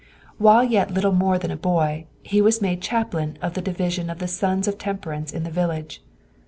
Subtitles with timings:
[0.39, 4.17] While yet little more than a boy, he was made chaplain of the division of
[4.17, 6.01] the Sons of Temperance in the village.